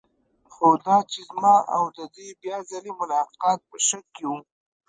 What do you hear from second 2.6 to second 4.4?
ځلې ملاقات په شک کې و.